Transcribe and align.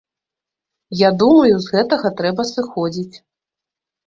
Я 1.01 1.09
думаю, 1.23 1.53
з 1.67 1.75
гэтага 1.75 2.13
трэба 2.23 2.47
сыходзіць. 2.53 3.15